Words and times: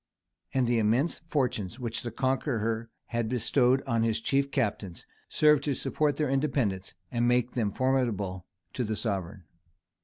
And 0.51 0.65
the 0.65 0.79
immense 0.79 1.19
fortunes 1.27 1.79
which 1.79 2.01
the 2.01 2.09
Conqueror 2.09 2.89
had 3.09 3.29
bestowed 3.29 3.83
on 3.83 4.01
his 4.01 4.19
chief 4.19 4.49
captains, 4.49 5.05
served 5.29 5.61
to 5.65 5.75
support 5.75 6.15
their 6.15 6.27
independence, 6.27 6.95
and 7.11 7.27
make 7.27 7.51
them 7.51 7.71
formidable 7.71 8.47
to 8.73 8.83
the 8.83 8.95
sovereign. 8.95 9.43